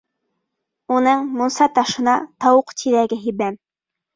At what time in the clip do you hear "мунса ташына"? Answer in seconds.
1.35-2.17